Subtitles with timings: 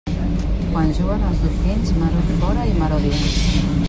[0.69, 3.41] Quan juguen els dofins, maror fora i maror dins.